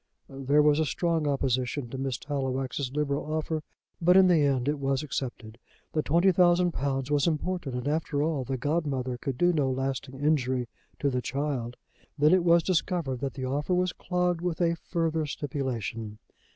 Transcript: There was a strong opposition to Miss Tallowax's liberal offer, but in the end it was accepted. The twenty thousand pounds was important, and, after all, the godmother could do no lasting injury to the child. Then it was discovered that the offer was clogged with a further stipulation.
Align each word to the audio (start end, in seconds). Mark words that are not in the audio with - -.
There 0.29 0.63
was 0.63 0.79
a 0.79 0.85
strong 0.87 1.27
opposition 1.27 1.87
to 1.91 1.97
Miss 1.99 2.17
Tallowax's 2.17 2.91
liberal 2.91 3.31
offer, 3.31 3.61
but 4.01 4.17
in 4.17 4.25
the 4.29 4.39
end 4.41 4.67
it 4.67 4.79
was 4.79 5.03
accepted. 5.03 5.59
The 5.93 6.01
twenty 6.01 6.31
thousand 6.31 6.71
pounds 6.71 7.11
was 7.11 7.27
important, 7.27 7.75
and, 7.75 7.87
after 7.87 8.23
all, 8.23 8.43
the 8.43 8.57
godmother 8.57 9.19
could 9.19 9.37
do 9.37 9.53
no 9.53 9.69
lasting 9.69 10.15
injury 10.19 10.67
to 10.97 11.11
the 11.11 11.21
child. 11.21 11.77
Then 12.17 12.33
it 12.33 12.43
was 12.43 12.63
discovered 12.63 13.19
that 13.19 13.35
the 13.35 13.45
offer 13.45 13.75
was 13.75 13.93
clogged 13.93 14.41
with 14.41 14.59
a 14.59 14.73
further 14.75 15.27
stipulation. 15.27 16.17